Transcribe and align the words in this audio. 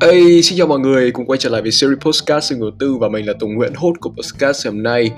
Hey, 0.00 0.42
xin 0.42 0.58
chào 0.58 0.66
mọi 0.66 0.78
người, 0.78 1.10
cùng 1.10 1.26
quay 1.26 1.38
trở 1.38 1.50
lại 1.50 1.62
với 1.62 1.70
series 1.70 1.98
podcast 1.98 2.44
sinh 2.44 2.60
đầu 2.60 2.70
tư 2.78 2.96
và 3.00 3.08
mình 3.08 3.26
là 3.26 3.32
Tùng 3.40 3.54
Nguyễn, 3.54 3.72
host 3.74 4.00
của 4.00 4.10
podcast 4.10 4.66
hôm 4.66 4.82
nay. 4.82 5.10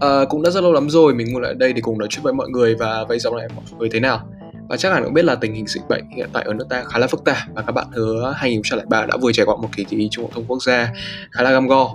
À, 0.00 0.08
cũng 0.28 0.42
đã 0.42 0.50
rất 0.50 0.60
lâu 0.60 0.72
lắm 0.72 0.90
rồi 0.90 1.14
mình 1.14 1.32
ngồi 1.32 1.42
lại 1.42 1.54
đây 1.54 1.72
để 1.72 1.80
cùng 1.80 1.98
nói 1.98 2.08
chuyện 2.10 2.22
với 2.22 2.32
mọi 2.32 2.48
người 2.48 2.74
và 2.74 3.04
vậy 3.08 3.18
dòng 3.18 3.36
này 3.36 3.48
mọi 3.56 3.64
người 3.78 3.88
thế 3.92 4.00
nào? 4.00 4.28
Và 4.68 4.76
chắc 4.76 4.92
hẳn 4.92 5.04
cũng 5.04 5.14
biết 5.14 5.24
là 5.24 5.34
tình 5.34 5.54
hình 5.54 5.66
dịch 5.66 5.82
bệnh 5.88 6.04
hiện 6.16 6.28
tại 6.32 6.44
ở 6.46 6.54
nước 6.54 6.66
ta 6.70 6.84
khá 6.84 6.98
là 6.98 7.06
phức 7.06 7.24
tạp 7.24 7.36
và 7.54 7.62
các 7.62 7.72
bạn 7.72 7.86
hứa 7.92 8.34
2003 8.36 9.06
đã 9.06 9.16
vừa 9.16 9.32
trải 9.32 9.46
qua 9.46 9.56
một 9.56 9.68
kỳ 9.76 9.84
thi 9.84 10.08
trung 10.10 10.24
học 10.24 10.30
thông 10.34 10.44
quốc 10.48 10.62
gia 10.62 10.92
khá 11.30 11.42
là 11.42 11.50
gam 11.50 11.66
go. 11.66 11.94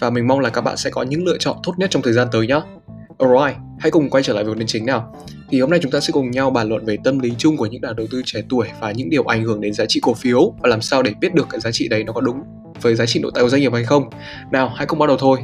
Và 0.00 0.10
mình 0.10 0.26
mong 0.26 0.40
là 0.40 0.50
các 0.50 0.60
bạn 0.60 0.76
sẽ 0.76 0.90
có 0.90 1.02
những 1.02 1.24
lựa 1.24 1.36
chọn 1.38 1.56
tốt 1.62 1.72
nhất 1.76 1.90
trong 1.90 2.02
thời 2.02 2.12
gian 2.12 2.28
tới 2.32 2.46
nhé. 2.46 2.60
Alright, 3.18 3.56
hãy 3.78 3.90
cùng 3.90 4.10
quay 4.10 4.22
trở 4.22 4.32
lại 4.32 4.44
với 4.44 4.50
vấn 4.50 4.58
đề 4.58 4.66
chính 4.66 4.86
nào. 4.86 5.14
Thì 5.48 5.60
hôm 5.60 5.70
nay 5.70 5.80
chúng 5.82 5.92
ta 5.92 6.00
sẽ 6.00 6.12
cùng 6.12 6.30
nhau 6.30 6.50
bàn 6.50 6.68
luận 6.68 6.84
về 6.84 6.96
tâm 7.04 7.18
lý 7.18 7.32
chung 7.38 7.56
của 7.56 7.66
những 7.66 7.82
nhà 7.82 7.92
đầu 7.96 8.06
tư 8.10 8.22
trẻ 8.24 8.40
tuổi 8.48 8.68
và 8.80 8.92
những 8.92 9.10
điều 9.10 9.24
ảnh 9.24 9.44
hưởng 9.44 9.60
đến 9.60 9.72
giá 9.72 9.84
trị 9.88 10.00
cổ 10.02 10.14
phiếu 10.14 10.54
và 10.62 10.68
làm 10.68 10.80
sao 10.80 11.02
để 11.02 11.14
biết 11.20 11.34
được 11.34 11.46
cái 11.50 11.60
giá 11.60 11.70
trị 11.72 11.88
đấy 11.88 12.04
nó 12.04 12.12
có 12.12 12.20
đúng 12.20 12.40
với 12.82 12.94
giá 12.94 13.06
trị 13.06 13.20
nội 13.20 13.32
tại 13.34 13.44
của 13.44 13.48
doanh 13.48 13.60
nghiệp 13.60 13.72
hay 13.72 13.84
không. 13.84 14.10
Nào, 14.52 14.72
hãy 14.76 14.86
cùng 14.86 14.98
bắt 14.98 15.06
đầu 15.06 15.16
thôi. 15.16 15.38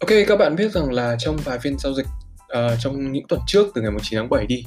Ok, 0.00 0.10
các 0.26 0.38
bạn 0.38 0.56
biết 0.56 0.72
rằng 0.72 0.92
là 0.92 1.16
trong 1.18 1.36
vài 1.44 1.58
phiên 1.58 1.78
giao 1.78 1.94
dịch 1.94 2.06
uh, 2.44 2.78
trong 2.80 3.12
những 3.12 3.24
tuần 3.28 3.40
trước 3.46 3.66
từ 3.74 3.82
ngày 3.82 3.90
19 3.90 4.18
tháng 4.18 4.28
7 4.30 4.46
đi 4.46 4.64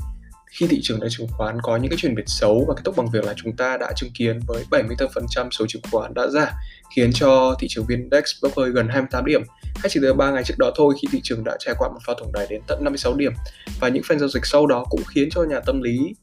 khi 0.56 0.68
thị 0.68 0.80
trường 0.84 1.00
đã 1.00 1.08
chứng 1.10 1.28
khoán 1.28 1.58
có 1.62 1.78
những 1.78 1.90
cái 1.90 1.98
chuyển 1.98 2.16
biến 2.16 2.28
xấu 2.28 2.66
và 2.68 2.74
kết 2.76 2.82
thúc 2.86 2.98
bằng 2.98 3.10
việc 3.10 3.24
là 3.24 3.34
chúng 3.38 3.56
ta 3.56 3.78
đã 3.78 3.92
chứng 3.96 4.12
kiến 4.14 4.40
với 4.48 4.64
74% 4.72 5.50
số 5.52 5.66
chứng 5.68 5.82
khoán 5.92 6.14
đã 6.14 6.28
giảm 6.28 6.48
khiến 6.96 7.12
cho 7.14 7.56
thị 7.60 7.68
trường 7.70 7.86
VN-Index 7.86 8.22
bốc 8.42 8.58
hơi 8.58 8.70
gần 8.70 8.88
28 8.88 9.26
điểm. 9.26 9.42
Hay 9.76 9.90
chỉ 9.90 10.00
từ 10.04 10.14
3 10.14 10.32
ngày 10.32 10.44
trước 10.44 10.56
đó 10.58 10.72
thôi 10.76 10.96
khi 11.02 11.08
thị 11.12 11.20
trường 11.24 11.44
đã 11.44 11.58
trải 11.60 11.76
qua 11.78 11.90
một 11.90 12.00
pha 12.08 12.14
thủng 12.20 12.32
đáy 12.34 12.48
đến 12.50 12.62
tận 12.68 12.84
56 12.84 13.14
điểm. 13.14 13.34
Và 13.80 13.90
những 13.90 14.04
phiên 14.04 14.20
giao 14.20 14.30
dịch 14.30 14.46
sau 14.46 14.68
đó 14.68 14.86
cũng 14.90 15.02
khiến 15.08 15.30
cho 15.32 15.44
nhà 15.44 15.60
tâm 15.60 15.82
lý 15.82 16.14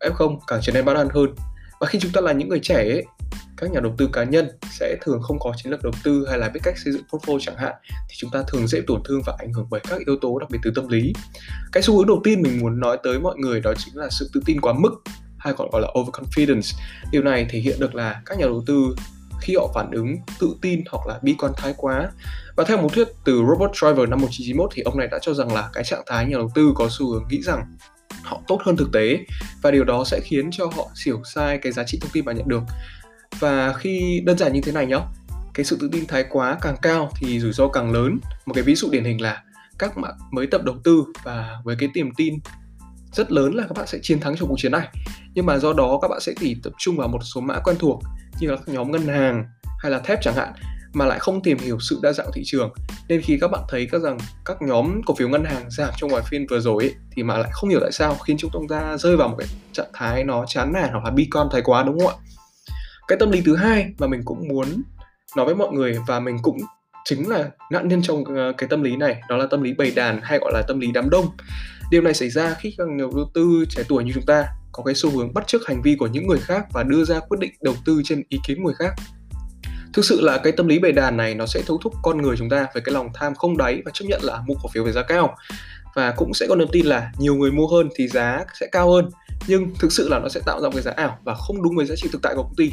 F0 0.00 0.38
càng 0.46 0.60
trở 0.62 0.72
nên 0.72 0.84
bất 0.84 0.96
an 0.96 1.08
hơn. 1.14 1.34
Và 1.80 1.86
khi 1.86 1.98
chúng 1.98 2.12
ta 2.12 2.20
là 2.20 2.32
những 2.32 2.48
người 2.48 2.60
trẻ 2.62 2.74
ấy, 2.74 3.04
các 3.60 3.70
nhà 3.70 3.80
đầu 3.80 3.94
tư 3.98 4.08
cá 4.12 4.24
nhân 4.24 4.48
sẽ 4.70 4.96
thường 5.02 5.22
không 5.22 5.38
có 5.38 5.52
chiến 5.56 5.70
lược 5.72 5.82
đầu 5.82 5.92
tư 6.02 6.26
hay 6.28 6.38
là 6.38 6.48
biết 6.48 6.60
cách 6.62 6.78
xây 6.78 6.92
dựng 6.92 7.02
portfolio 7.10 7.38
chẳng 7.40 7.56
hạn, 7.56 7.74
thì 8.08 8.14
chúng 8.16 8.30
ta 8.30 8.42
thường 8.48 8.66
dễ 8.66 8.80
tổn 8.86 9.00
thương 9.08 9.20
và 9.26 9.36
ảnh 9.38 9.52
hưởng 9.52 9.66
bởi 9.70 9.80
các 9.88 10.00
yếu 10.06 10.16
tố, 10.20 10.38
đặc 10.38 10.50
biệt 10.50 10.58
từ 10.62 10.72
tâm 10.74 10.88
lý. 10.88 11.12
Cái 11.72 11.82
xu 11.82 11.96
hướng 11.96 12.06
đầu 12.06 12.20
tiên 12.24 12.42
mình 12.42 12.58
muốn 12.60 12.80
nói 12.80 12.98
tới 13.02 13.18
mọi 13.18 13.36
người 13.38 13.60
đó 13.60 13.74
chính 13.78 13.96
là 13.96 14.08
sự 14.10 14.30
tự 14.34 14.40
tin 14.46 14.60
quá 14.60 14.72
mức, 14.72 14.90
hay 15.38 15.54
còn 15.56 15.70
gọi 15.70 15.82
là 15.82 15.88
overconfidence. 15.94 16.78
Điều 17.12 17.22
này 17.22 17.46
thể 17.50 17.58
hiện 17.58 17.80
được 17.80 17.94
là 17.94 18.22
các 18.26 18.38
nhà 18.38 18.46
đầu 18.46 18.62
tư 18.66 18.94
khi 19.40 19.56
họ 19.56 19.70
phản 19.74 19.90
ứng 19.90 20.16
tự 20.40 20.56
tin 20.62 20.82
hoặc 20.90 21.06
là 21.06 21.18
bi 21.22 21.34
quan 21.38 21.52
thái 21.56 21.74
quá. 21.76 22.10
Và 22.56 22.64
theo 22.64 22.82
một 22.82 22.92
thuyết 22.92 23.08
từ 23.24 23.32
Robert 23.32 23.76
Driver 23.80 24.08
năm 24.08 24.20
1991 24.20 24.70
thì 24.74 24.82
ông 24.82 24.98
này 24.98 25.08
đã 25.10 25.18
cho 25.22 25.34
rằng 25.34 25.54
là 25.54 25.70
cái 25.72 25.84
trạng 25.84 26.02
thái 26.06 26.24
nhà 26.24 26.36
đầu 26.36 26.50
tư 26.54 26.72
có 26.74 26.88
xu 26.90 27.12
hướng 27.12 27.24
nghĩ 27.30 27.42
rằng 27.42 27.76
họ 28.22 28.40
tốt 28.48 28.60
hơn 28.64 28.76
thực 28.76 28.92
tế, 28.92 29.18
và 29.62 29.70
điều 29.70 29.84
đó 29.84 30.04
sẽ 30.04 30.20
khiến 30.24 30.50
cho 30.52 30.66
họ 30.76 30.88
xỉu 30.94 31.22
sai 31.34 31.58
cái 31.58 31.72
giá 31.72 31.84
trị 31.84 31.98
thông 32.00 32.10
tin 32.10 32.24
mà 32.24 32.32
nhận 32.32 32.48
được 32.48 32.62
và 33.38 33.72
khi 33.72 34.22
đơn 34.24 34.38
giản 34.38 34.52
như 34.52 34.60
thế 34.60 34.72
này 34.72 34.86
nhá 34.86 35.00
cái 35.54 35.64
sự 35.64 35.76
tự 35.80 35.88
tin 35.92 36.06
thái 36.06 36.24
quá 36.30 36.58
càng 36.60 36.76
cao 36.82 37.10
thì 37.16 37.40
rủi 37.40 37.52
ro 37.52 37.68
càng 37.68 37.92
lớn. 37.92 38.18
Một 38.46 38.54
cái 38.54 38.62
ví 38.62 38.74
dụ 38.74 38.88
điển 38.90 39.04
hình 39.04 39.20
là 39.20 39.42
các 39.78 39.96
bạn 39.96 40.14
mới 40.30 40.46
tập 40.46 40.64
đầu 40.64 40.76
tư 40.84 41.04
và 41.24 41.58
với 41.64 41.76
cái 41.78 41.88
tiềm 41.94 42.14
tin 42.14 42.34
rất 43.12 43.32
lớn 43.32 43.54
là 43.54 43.62
các 43.68 43.76
bạn 43.76 43.86
sẽ 43.86 43.98
chiến 44.02 44.20
thắng 44.20 44.36
trong 44.36 44.48
cuộc 44.48 44.58
chiến 44.58 44.72
này. 44.72 44.88
Nhưng 45.34 45.46
mà 45.46 45.58
do 45.58 45.72
đó 45.72 45.98
các 46.02 46.08
bạn 46.08 46.20
sẽ 46.20 46.32
chỉ 46.40 46.56
tập 46.62 46.72
trung 46.78 46.96
vào 46.96 47.08
một 47.08 47.18
số 47.22 47.40
mã 47.40 47.58
quen 47.64 47.76
thuộc 47.78 48.00
như 48.40 48.50
là 48.50 48.56
các 48.56 48.68
nhóm 48.68 48.90
ngân 48.90 49.08
hàng 49.08 49.44
hay 49.78 49.92
là 49.92 49.98
thép 49.98 50.18
chẳng 50.22 50.34
hạn 50.34 50.52
mà 50.92 51.04
lại 51.04 51.18
không 51.18 51.42
tìm 51.42 51.58
hiểu 51.58 51.78
sự 51.80 51.98
đa 52.02 52.12
dạng 52.12 52.30
thị 52.34 52.42
trường. 52.44 52.70
Nên 53.08 53.22
khi 53.22 53.38
các 53.40 53.50
bạn 53.50 53.62
thấy 53.68 53.88
các 53.92 54.02
rằng 54.02 54.18
các 54.44 54.62
nhóm 54.62 55.00
cổ 55.06 55.14
phiếu 55.14 55.28
ngân 55.28 55.44
hàng 55.44 55.70
giảm 55.70 55.90
trong 55.96 56.10
ngoài 56.10 56.22
phiên 56.26 56.46
vừa 56.50 56.60
rồi 56.60 56.84
ấy, 56.84 56.94
thì 57.16 57.22
mà 57.22 57.38
lại 57.38 57.50
không 57.52 57.70
hiểu 57.70 57.78
tại 57.82 57.92
sao 57.92 58.14
khiến 58.14 58.36
chúng 58.38 58.68
ta 58.68 58.96
rơi 58.96 59.16
vào 59.16 59.28
một 59.28 59.36
cái 59.38 59.48
trạng 59.72 59.90
thái 59.92 60.24
nó 60.24 60.44
chán 60.46 60.72
nản 60.72 60.88
hoặc 60.92 61.04
là 61.04 61.10
bi 61.10 61.26
con 61.30 61.48
thái 61.52 61.62
quá 61.62 61.82
đúng 61.82 61.98
không 61.98 62.08
ạ? 62.08 62.14
Cái 63.08 63.18
tâm 63.18 63.30
lý 63.30 63.42
thứ 63.44 63.56
hai 63.56 63.92
mà 63.98 64.06
mình 64.06 64.22
cũng 64.24 64.48
muốn 64.48 64.82
nói 65.36 65.46
với 65.46 65.54
mọi 65.54 65.72
người 65.72 65.98
và 66.06 66.20
mình 66.20 66.36
cũng 66.42 66.58
chính 67.04 67.28
là 67.28 67.50
nạn 67.70 67.88
nhân 67.88 68.02
trong 68.02 68.24
ờ, 68.24 68.52
cái 68.58 68.68
tâm 68.68 68.82
lý 68.82 68.96
này, 68.96 69.20
đó 69.28 69.36
là 69.36 69.46
tâm 69.50 69.62
lý 69.62 69.72
bầy 69.72 69.90
đàn 69.90 70.20
hay 70.22 70.38
gọi 70.38 70.52
là 70.54 70.62
tâm 70.68 70.80
lý 70.80 70.92
đám 70.94 71.10
đông. 71.10 71.26
Điều 71.90 72.02
này 72.02 72.14
xảy 72.14 72.30
ra 72.30 72.54
khi 72.54 72.74
các 72.78 72.88
nhà 72.88 73.04
đầu 73.14 73.30
tư 73.34 73.64
trẻ 73.68 73.82
tuổi 73.88 74.04
như 74.04 74.12
chúng 74.14 74.26
ta 74.26 74.46
có 74.72 74.82
cái 74.82 74.94
xu 74.94 75.10
hướng 75.10 75.34
bắt 75.34 75.46
chước 75.46 75.66
hành 75.66 75.82
vi 75.82 75.96
của 75.98 76.06
những 76.06 76.26
người 76.26 76.38
khác 76.38 76.66
và 76.72 76.82
đưa 76.82 77.04
ra 77.04 77.20
quyết 77.20 77.38
định 77.40 77.52
đầu 77.62 77.74
tư 77.84 78.00
trên 78.04 78.22
ý 78.28 78.38
kiến 78.46 78.64
người 78.64 78.74
khác. 78.74 78.94
Thực 79.92 80.04
sự 80.04 80.20
là 80.20 80.38
cái 80.38 80.52
tâm 80.52 80.68
lý 80.68 80.78
bầy 80.78 80.92
đàn 80.92 81.16
này 81.16 81.34
nó 81.34 81.46
sẽ 81.46 81.62
thấu 81.66 81.78
thúc 81.78 81.94
con 82.02 82.22
người 82.22 82.36
chúng 82.36 82.48
ta 82.48 82.66
với 82.74 82.82
cái 82.82 82.92
lòng 82.92 83.08
tham 83.14 83.34
không 83.34 83.56
đáy 83.56 83.82
và 83.84 83.90
chấp 83.94 84.04
nhận 84.08 84.20
là 84.22 84.42
mua 84.46 84.54
cổ 84.62 84.68
phiếu 84.72 84.84
với 84.84 84.92
giá 84.92 85.02
cao 85.02 85.36
và 85.98 86.12
cũng 86.16 86.34
sẽ 86.34 86.46
có 86.48 86.56
niềm 86.56 86.68
tin 86.72 86.86
là 86.86 87.12
nhiều 87.18 87.34
người 87.34 87.50
mua 87.50 87.66
hơn 87.66 87.88
thì 87.96 88.08
giá 88.08 88.44
sẽ 88.60 88.66
cao 88.72 88.90
hơn. 88.90 89.10
Nhưng 89.46 89.74
thực 89.78 89.92
sự 89.92 90.08
là 90.08 90.18
nó 90.18 90.28
sẽ 90.28 90.40
tạo 90.46 90.60
ra 90.60 90.68
một 90.68 90.74
cái 90.74 90.82
giá 90.82 90.92
ảo 90.96 91.18
và 91.24 91.34
không 91.34 91.62
đúng 91.62 91.76
với 91.76 91.86
giá 91.86 91.94
trị 91.96 92.08
thực 92.12 92.22
tại 92.22 92.34
của 92.36 92.42
công 92.42 92.54
ty. 92.56 92.70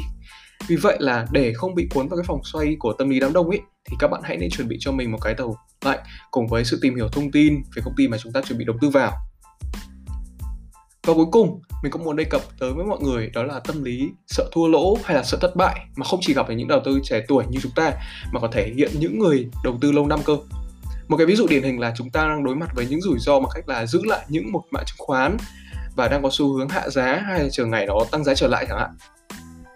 Vì 0.68 0.76
vậy 0.76 0.96
là 1.00 1.26
để 1.30 1.52
không 1.52 1.74
bị 1.74 1.88
cuốn 1.94 2.08
vào 2.08 2.16
cái 2.16 2.24
vòng 2.28 2.40
xoay 2.44 2.76
của 2.78 2.92
tâm 2.92 3.08
lý 3.08 3.20
đám 3.20 3.32
đông 3.32 3.50
ấy, 3.50 3.60
thì 3.90 3.96
các 3.98 4.10
bạn 4.10 4.20
hãy 4.24 4.36
nên 4.36 4.50
chuẩn 4.50 4.68
bị 4.68 4.76
cho 4.80 4.92
mình 4.92 5.12
một 5.12 5.18
cái 5.20 5.34
đầu 5.34 5.56
lạnh 5.84 5.98
cùng 6.30 6.46
với 6.46 6.64
sự 6.64 6.78
tìm 6.82 6.94
hiểu 6.96 7.08
thông 7.08 7.30
tin 7.32 7.62
về 7.76 7.82
công 7.84 7.94
ty 7.96 8.08
mà 8.08 8.18
chúng 8.18 8.32
ta 8.32 8.42
chuẩn 8.42 8.58
bị 8.58 8.64
đầu 8.64 8.76
tư 8.80 8.88
vào. 8.88 9.12
Và 11.06 11.14
cuối 11.14 11.26
cùng, 11.32 11.60
mình 11.82 11.92
cũng 11.92 12.04
muốn 12.04 12.16
đề 12.16 12.24
cập 12.24 12.42
tới 12.60 12.72
với 12.72 12.84
mọi 12.86 12.98
người 13.00 13.30
đó 13.34 13.42
là 13.42 13.60
tâm 13.60 13.84
lý 13.84 14.08
sợ 14.26 14.50
thua 14.52 14.68
lỗ 14.68 14.98
hay 15.04 15.16
là 15.16 15.22
sợ 15.22 15.38
thất 15.40 15.56
bại 15.56 15.80
mà 15.96 16.04
không 16.04 16.20
chỉ 16.22 16.34
gặp 16.34 16.48
ở 16.48 16.54
những 16.54 16.68
đầu 16.68 16.80
tư 16.84 17.00
trẻ 17.02 17.24
tuổi 17.28 17.44
như 17.48 17.58
chúng 17.62 17.72
ta 17.76 17.92
mà 18.32 18.40
còn 18.40 18.52
thể 18.52 18.72
hiện 18.76 18.90
những 18.98 19.18
người 19.18 19.48
đầu 19.64 19.78
tư 19.80 19.92
lâu 19.92 20.06
năm 20.06 20.20
cơ 20.24 20.36
một 21.08 21.16
cái 21.16 21.26
ví 21.26 21.36
dụ 21.36 21.46
điển 21.46 21.62
hình 21.62 21.80
là 21.80 21.92
chúng 21.96 22.10
ta 22.10 22.28
đang 22.28 22.44
đối 22.44 22.54
mặt 22.54 22.70
với 22.74 22.86
những 22.86 23.00
rủi 23.00 23.18
ro 23.18 23.40
bằng 23.40 23.50
cách 23.54 23.68
là 23.68 23.86
giữ 23.86 24.00
lại 24.04 24.24
những 24.28 24.52
một 24.52 24.62
mã 24.70 24.80
chứng 24.86 24.96
khoán 24.98 25.36
và 25.96 26.08
đang 26.08 26.22
có 26.22 26.28
xu 26.32 26.52
hướng 26.52 26.68
hạ 26.68 26.88
giá 26.88 27.22
hay 27.26 27.42
là 27.42 27.48
chờ 27.52 27.66
ngày 27.66 27.86
nó 27.86 27.94
tăng 28.10 28.24
giá 28.24 28.34
trở 28.34 28.48
lại 28.48 28.66
chẳng 28.68 28.78
hạn. 28.78 28.90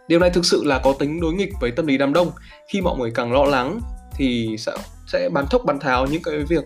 Điều 0.09 0.19
này 0.19 0.31
thực 0.31 0.45
sự 0.45 0.65
là 0.65 0.81
có 0.85 0.95
tính 0.99 1.21
đối 1.21 1.33
nghịch 1.33 1.53
với 1.61 1.71
tâm 1.71 1.87
lý 1.87 1.99
đám 1.99 2.13
đông. 2.13 2.31
Khi 2.73 2.81
mọi 2.81 2.99
người 2.99 3.11
càng 3.15 3.33
lo 3.33 3.45
lắng 3.45 3.81
thì 4.15 4.57
sẽ 4.59 4.73
sẽ 5.07 5.29
bán 5.33 5.47
thốc 5.51 5.63
bán 5.65 5.81
tháo 5.81 6.07
những 6.07 6.23
cái 6.23 6.39
việc 6.39 6.65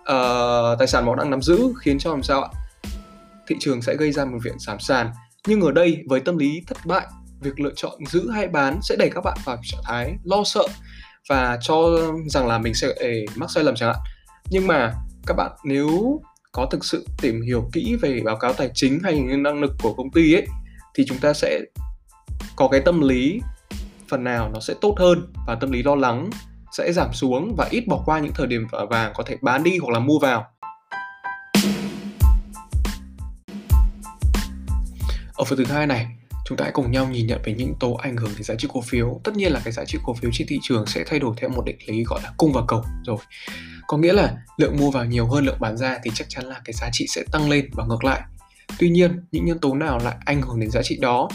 uh, 0.00 0.78
tài 0.78 0.88
sản 0.88 1.04
mà 1.04 1.10
họ 1.10 1.16
đang 1.16 1.30
nắm 1.30 1.42
giữ 1.42 1.72
khiến 1.80 1.98
cho 1.98 2.10
làm 2.10 2.22
sao 2.22 2.42
ạ? 2.42 2.48
Thị 3.46 3.56
trường 3.60 3.82
sẽ 3.82 3.96
gây 3.96 4.12
ra 4.12 4.24
một 4.24 4.38
viện 4.44 4.58
giảm 4.58 4.80
sàn. 4.80 5.10
Nhưng 5.46 5.60
ở 5.60 5.72
đây 5.72 6.02
với 6.08 6.20
tâm 6.20 6.38
lý 6.38 6.62
thất 6.66 6.76
bại 6.86 7.06
việc 7.40 7.60
lựa 7.60 7.72
chọn 7.76 8.06
giữ 8.06 8.30
hay 8.30 8.48
bán 8.48 8.80
sẽ 8.82 8.96
đẩy 8.98 9.10
các 9.10 9.24
bạn 9.24 9.38
vào 9.44 9.56
trạng 9.64 9.80
thái 9.84 10.14
lo 10.24 10.42
sợ 10.44 10.66
và 11.28 11.58
cho 11.60 11.98
rằng 12.26 12.46
là 12.46 12.58
mình 12.58 12.74
sẽ 12.74 12.88
mắc 13.36 13.50
sai 13.50 13.64
lầm 13.64 13.74
chẳng 13.74 13.92
hạn. 13.92 14.02
Nhưng 14.50 14.66
mà 14.66 14.94
các 15.26 15.34
bạn 15.34 15.50
nếu 15.64 16.20
có 16.52 16.66
thực 16.70 16.84
sự 16.84 17.06
tìm 17.22 17.42
hiểu 17.42 17.70
kỹ 17.72 17.96
về 18.00 18.20
báo 18.24 18.36
cáo 18.36 18.52
tài 18.52 18.70
chính 18.74 19.00
hay 19.04 19.20
năng 19.20 19.60
lực 19.60 19.72
của 19.82 19.94
công 19.94 20.10
ty 20.10 20.34
ấy, 20.34 20.46
thì 20.94 21.04
chúng 21.06 21.18
ta 21.18 21.32
sẽ 21.32 21.60
có 22.56 22.68
cái 22.68 22.80
tâm 22.80 23.00
lý 23.00 23.40
phần 24.08 24.24
nào 24.24 24.50
nó 24.54 24.60
sẽ 24.60 24.74
tốt 24.80 24.94
hơn 24.98 25.32
và 25.46 25.54
tâm 25.54 25.70
lý 25.70 25.82
lo 25.82 25.94
lắng 25.94 26.30
sẽ 26.72 26.92
giảm 26.92 27.12
xuống 27.12 27.54
và 27.56 27.68
ít 27.70 27.84
bỏ 27.86 28.02
qua 28.06 28.20
những 28.20 28.32
thời 28.34 28.46
điểm 28.46 28.66
vàng 28.90 29.12
có 29.14 29.22
thể 29.26 29.36
bán 29.42 29.62
đi 29.62 29.78
hoặc 29.78 29.92
là 29.92 29.98
mua 29.98 30.18
vào. 30.18 30.46
Ở 35.34 35.44
phần 35.44 35.58
thứ 35.58 35.64
hai 35.64 35.86
này 35.86 36.06
chúng 36.48 36.58
ta 36.58 36.62
hãy 36.64 36.72
cùng 36.72 36.90
nhau 36.90 37.08
nhìn 37.08 37.26
nhận 37.26 37.40
về 37.44 37.54
những 37.54 37.74
tố 37.80 37.94
ảnh 37.94 38.16
hưởng 38.16 38.30
đến 38.34 38.42
giá 38.42 38.54
trị 38.58 38.68
cổ 38.72 38.80
phiếu. 38.80 39.20
Tất 39.24 39.36
nhiên 39.36 39.52
là 39.52 39.60
cái 39.64 39.72
giá 39.72 39.84
trị 39.84 39.98
cổ 40.04 40.14
phiếu 40.14 40.30
trên 40.34 40.46
thị 40.48 40.58
trường 40.62 40.86
sẽ 40.86 41.04
thay 41.06 41.18
đổi 41.18 41.34
theo 41.36 41.50
một 41.50 41.64
định 41.64 41.76
lý 41.86 42.04
gọi 42.04 42.20
là 42.22 42.32
cung 42.36 42.52
và 42.52 42.62
cầu 42.68 42.84
rồi. 43.06 43.16
Có 43.86 43.96
nghĩa 43.96 44.12
là 44.12 44.36
lượng 44.56 44.76
mua 44.76 44.90
vào 44.90 45.04
nhiều 45.04 45.26
hơn 45.26 45.44
lượng 45.44 45.60
bán 45.60 45.76
ra 45.76 45.98
thì 46.04 46.10
chắc 46.14 46.26
chắn 46.28 46.44
là 46.44 46.60
cái 46.64 46.72
giá 46.72 46.88
trị 46.92 47.06
sẽ 47.08 47.22
tăng 47.32 47.50
lên 47.50 47.70
và 47.72 47.84
ngược 47.84 48.04
lại. 48.04 48.20
Tuy 48.78 48.90
nhiên, 48.90 49.20
những 49.32 49.44
nhân 49.44 49.58
tố 49.58 49.74
nào 49.74 49.98
lại 49.98 50.16
ảnh 50.24 50.42
hưởng 50.42 50.60
đến 50.60 50.70
giá 50.70 50.82
trị 50.82 50.98
đó? 51.00 51.28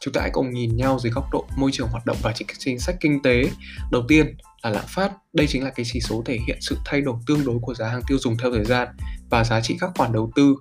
Chúng 0.00 0.14
ta 0.14 0.20
hãy 0.20 0.30
cùng 0.32 0.50
nhìn 0.50 0.76
nhau 0.76 0.98
dưới 0.98 1.12
góc 1.12 1.24
độ 1.32 1.46
môi 1.56 1.72
trường 1.72 1.88
hoạt 1.88 2.06
động 2.06 2.16
và 2.22 2.32
chính 2.58 2.78
sách 2.78 2.96
kinh 3.00 3.22
tế. 3.22 3.44
Đầu 3.92 4.02
tiên 4.08 4.36
là 4.62 4.70
lạm 4.70 4.84
phát. 4.88 5.12
Đây 5.32 5.46
chính 5.46 5.64
là 5.64 5.70
cái 5.70 5.86
chỉ 5.92 6.00
số 6.00 6.22
thể 6.26 6.38
hiện 6.46 6.58
sự 6.60 6.76
thay 6.84 7.00
đổi 7.00 7.16
tương 7.26 7.44
đối 7.44 7.58
của 7.62 7.74
giá 7.74 7.88
hàng 7.88 8.02
tiêu 8.08 8.18
dùng 8.18 8.36
theo 8.36 8.52
thời 8.52 8.64
gian 8.64 8.88
và 9.30 9.44
giá 9.44 9.60
trị 9.60 9.76
các 9.80 9.90
khoản 9.96 10.12
đầu 10.12 10.32
tư 10.34 10.54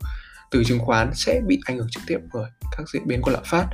từ 0.51 0.63
chứng 0.63 0.79
khoán 0.79 1.11
sẽ 1.13 1.41
bị 1.47 1.59
ảnh 1.65 1.77
hưởng 1.77 1.87
trực 1.91 2.03
tiếp 2.07 2.17
bởi 2.33 2.49
các 2.77 2.89
diễn 2.93 3.07
biến 3.07 3.21
của 3.21 3.31
lạm 3.31 3.43
phát. 3.45 3.67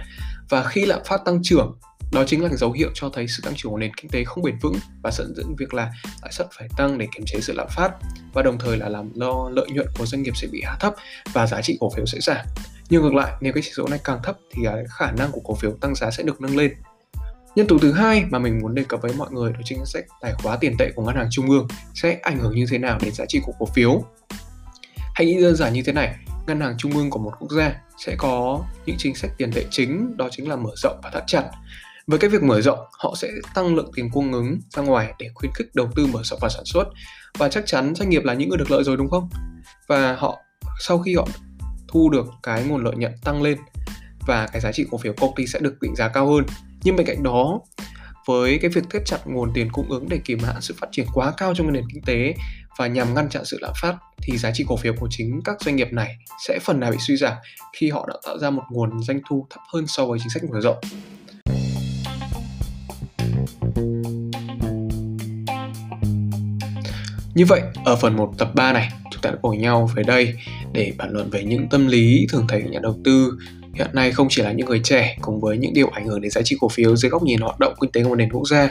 Và 0.49 0.63
khi 0.63 0.85
lạm 0.85 0.99
phát 1.05 1.21
tăng 1.25 1.39
trưởng, 1.43 1.77
đó 2.13 2.23
chính 2.27 2.43
là 2.43 2.49
dấu 2.49 2.71
hiệu 2.71 2.89
cho 2.93 3.09
thấy 3.13 3.27
sự 3.27 3.41
tăng 3.43 3.53
trưởng 3.55 3.71
của 3.71 3.77
nền 3.77 3.93
kinh 3.93 4.11
tế 4.11 4.23
không 4.23 4.43
bền 4.43 4.55
vững 4.61 4.75
và 5.03 5.11
dẫn 5.11 5.33
dẫn 5.35 5.55
việc 5.55 5.73
là 5.73 5.91
lãi 6.21 6.31
suất 6.31 6.47
phải 6.57 6.67
tăng 6.77 6.97
để 6.97 7.07
kiềm 7.15 7.25
chế 7.25 7.39
sự 7.41 7.53
lạm 7.53 7.67
phát 7.75 7.91
và 8.33 8.41
đồng 8.41 8.59
thời 8.59 8.77
là 8.77 8.89
làm 8.89 9.11
lo 9.15 9.49
lợi 9.49 9.67
nhuận 9.69 9.87
của 9.97 10.05
doanh 10.05 10.23
nghiệp 10.23 10.37
sẽ 10.37 10.47
bị 10.51 10.61
hạ 10.65 10.77
thấp 10.79 10.93
và 11.33 11.47
giá 11.47 11.61
trị 11.61 11.77
cổ 11.79 11.89
phiếu 11.89 12.05
sẽ 12.05 12.17
giảm. 12.21 12.45
Nhưng 12.89 13.01
ngược 13.01 13.13
lại, 13.13 13.33
nếu 13.41 13.53
cái 13.53 13.63
chỉ 13.63 13.71
số 13.75 13.87
này 13.87 13.99
càng 14.03 14.19
thấp 14.23 14.37
thì 14.51 14.61
cái 14.65 14.83
khả 14.89 15.11
năng 15.11 15.31
của 15.31 15.41
cổ 15.43 15.55
phiếu 15.55 15.71
tăng 15.71 15.95
giá 15.95 16.11
sẽ 16.11 16.23
được 16.23 16.41
nâng 16.41 16.57
lên. 16.57 16.73
Nhân 17.55 17.67
tố 17.67 17.77
thứ 17.77 17.91
hai 17.91 18.25
mà 18.29 18.39
mình 18.39 18.59
muốn 18.61 18.75
đề 18.75 18.83
cập 18.87 19.01
với 19.01 19.13
mọi 19.17 19.31
người 19.31 19.53
đó 19.53 19.59
chính 19.65 19.79
là 19.79 19.85
sách 19.85 20.05
tài 20.21 20.33
khóa 20.33 20.57
tiền 20.57 20.75
tệ 20.79 20.91
của 20.95 21.03
ngân 21.03 21.15
hàng 21.15 21.27
trung 21.31 21.49
ương 21.49 21.67
sẽ 21.93 22.19
ảnh 22.21 22.39
hưởng 22.39 22.55
như 22.55 22.65
thế 22.69 22.77
nào 22.77 22.97
đến 23.01 23.13
giá 23.13 23.25
trị 23.25 23.39
của 23.43 23.53
cổ 23.59 23.65
phiếu? 23.65 24.03
Hãy 25.15 25.25
nghĩ 25.25 25.41
đơn 25.41 25.55
giản 25.55 25.73
như 25.73 25.83
thế 25.83 25.93
này 25.93 26.15
ngân 26.47 26.59
hàng 26.59 26.75
trung 26.77 26.91
ương 26.91 27.09
của 27.09 27.19
một 27.19 27.31
quốc 27.39 27.51
gia 27.51 27.75
sẽ 28.05 28.15
có 28.17 28.63
những 28.85 28.95
chính 28.99 29.15
sách 29.15 29.31
tiền 29.37 29.51
tệ 29.51 29.65
chính, 29.71 30.17
đó 30.17 30.27
chính 30.31 30.49
là 30.49 30.55
mở 30.55 30.69
rộng 30.75 30.99
và 31.03 31.09
thắt 31.09 31.23
chặt. 31.27 31.49
Với 32.07 32.19
cái 32.19 32.29
việc 32.29 32.43
mở 32.43 32.61
rộng, 32.61 32.79
họ 32.99 33.13
sẽ 33.17 33.27
tăng 33.53 33.75
lượng 33.75 33.91
tiền 33.95 34.09
cung 34.09 34.33
ứng 34.33 34.59
ra 34.69 34.81
ngoài 34.81 35.13
để 35.19 35.29
khuyến 35.33 35.51
khích 35.55 35.67
đầu 35.73 35.89
tư 35.95 36.05
mở 36.05 36.21
rộng 36.23 36.39
và 36.41 36.49
sản 36.49 36.65
xuất. 36.65 36.87
Và 37.37 37.49
chắc 37.49 37.63
chắn 37.65 37.95
doanh 37.95 38.09
nghiệp 38.09 38.23
là 38.23 38.33
những 38.33 38.49
người 38.49 38.57
được 38.57 38.71
lợi 38.71 38.83
rồi, 38.83 38.97
đúng 38.97 39.09
không? 39.09 39.29
Và 39.87 40.15
họ, 40.15 40.39
sau 40.79 40.99
khi 40.99 41.15
họ 41.15 41.27
thu 41.87 42.09
được 42.09 42.25
cái 42.43 42.63
nguồn 42.63 42.83
lợi 42.83 42.95
nhuận 42.95 43.13
tăng 43.23 43.41
lên 43.41 43.57
và 44.27 44.47
cái 44.47 44.61
giá 44.61 44.71
trị 44.71 44.85
cổ 44.91 44.97
phiếu 44.97 45.13
công 45.13 45.35
ty 45.35 45.47
sẽ 45.47 45.59
được 45.59 45.81
định 45.81 45.95
giá 45.95 46.07
cao 46.07 46.33
hơn. 46.33 46.45
Nhưng 46.83 46.95
bên 46.95 47.07
cạnh 47.07 47.23
đó, 47.23 47.59
với 48.25 48.59
cái 48.61 48.69
việc 48.69 48.83
thắt 48.89 49.01
chặt 49.05 49.19
nguồn 49.25 49.53
tiền 49.53 49.69
cung 49.71 49.89
ứng 49.89 50.09
để 50.09 50.19
kìm 50.25 50.39
hãm 50.39 50.61
sự 50.61 50.75
phát 50.77 50.87
triển 50.91 51.07
quá 51.13 51.33
cao 51.37 51.53
trong 51.55 51.73
nền 51.73 51.83
kinh 51.93 52.03
tế 52.03 52.35
và 52.77 52.87
nhằm 52.87 53.13
ngăn 53.13 53.29
chặn 53.29 53.45
sự 53.45 53.57
lạm 53.61 53.73
phát 53.81 53.95
thì 54.21 54.37
giá 54.37 54.51
trị 54.53 54.65
cổ 54.67 54.77
phiếu 54.77 54.93
của 54.99 55.07
chính 55.11 55.41
các 55.45 55.61
doanh 55.61 55.75
nghiệp 55.75 55.93
này 55.93 56.17
sẽ 56.47 56.59
phần 56.61 56.79
nào 56.79 56.91
bị 56.91 56.97
suy 56.99 57.17
giảm 57.17 57.33
khi 57.73 57.89
họ 57.89 58.05
đã 58.09 58.15
tạo 58.25 58.39
ra 58.39 58.49
một 58.49 58.63
nguồn 58.71 59.03
doanh 59.03 59.19
thu 59.29 59.47
thấp 59.49 59.61
hơn 59.73 59.87
so 59.87 60.05
với 60.05 60.19
chính 60.19 60.29
sách 60.29 60.43
mở 60.43 60.61
rộng. 60.61 60.77
Như 67.35 67.45
vậy, 67.45 67.61
ở 67.85 67.95
phần 67.95 68.17
1 68.17 68.33
tập 68.37 68.51
3 68.55 68.73
này, 68.73 68.91
đã 69.31 69.37
cùng 69.41 69.61
nhau 69.61 69.89
về 69.95 70.03
đây 70.03 70.33
để 70.73 70.93
bàn 70.97 71.09
luận 71.11 71.29
về 71.29 71.43
những 71.43 71.69
tâm 71.69 71.87
lý 71.87 72.27
thường 72.29 72.45
thấy 72.49 72.61
của 72.61 72.69
nhà 72.69 72.79
đầu 72.83 72.99
tư 73.03 73.37
hiện 73.73 73.89
nay 73.93 74.11
không 74.11 74.27
chỉ 74.29 74.41
là 74.41 74.51
những 74.51 74.67
người 74.67 74.79
trẻ 74.83 75.17
cùng 75.21 75.41
với 75.41 75.57
những 75.57 75.73
điều 75.73 75.87
ảnh 75.87 76.07
hưởng 76.07 76.21
đến 76.21 76.31
giá 76.31 76.41
trị 76.41 76.57
cổ 76.59 76.67
phiếu 76.67 76.95
dưới 76.95 77.09
góc 77.09 77.23
nhìn 77.23 77.39
hoạt 77.39 77.59
động 77.59 77.73
kinh 77.81 77.91
tế 77.91 78.03
của 78.03 78.09
một 78.09 78.15
nền 78.15 78.31
quốc 78.31 78.47
gia. 78.47 78.69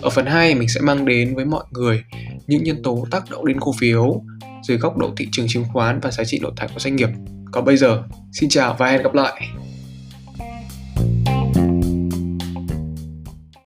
Ở 0.00 0.10
phần 0.10 0.26
2 0.26 0.54
mình 0.54 0.68
sẽ 0.68 0.80
mang 0.80 1.04
đến 1.04 1.34
với 1.34 1.44
mọi 1.44 1.64
người 1.70 2.04
những 2.46 2.64
nhân 2.64 2.82
tố 2.82 3.06
tác 3.10 3.30
động 3.30 3.46
đến 3.46 3.60
cổ 3.60 3.72
phiếu 3.78 4.22
dưới 4.62 4.78
góc 4.78 4.98
độ 4.98 5.10
thị 5.16 5.28
trường 5.32 5.46
chứng 5.48 5.64
khoán 5.72 6.00
và 6.00 6.10
giá 6.10 6.24
trị 6.24 6.38
nội 6.42 6.52
tại 6.56 6.68
của 6.74 6.80
doanh 6.80 6.96
nghiệp. 6.96 7.08
Còn 7.52 7.64
bây 7.64 7.76
giờ, 7.76 8.02
xin 8.32 8.48
chào 8.48 8.76
và 8.78 8.90
hẹn 8.90 9.02
gặp 9.02 9.14
lại. 9.14 9.48